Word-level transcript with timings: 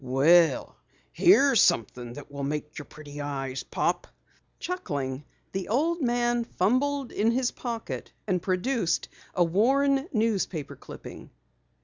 "Well, 0.03 0.77
here's 1.11 1.61
something 1.61 2.13
that 2.13 2.31
will 2.31 2.41
make 2.43 2.79
your 2.79 2.85
pretty 2.85 3.21
eyes 3.21 3.61
pop." 3.61 4.07
Chuckling, 4.57 5.25
the 5.51 5.67
old 5.69 6.01
man 6.01 6.43
fumbled 6.43 7.11
in 7.11 7.29
his 7.29 7.51
pocket 7.51 8.11
and 8.25 8.41
produced 8.41 9.09
a 9.35 9.43
worn 9.43 10.07
newspaper 10.11 10.75
clipping. 10.75 11.29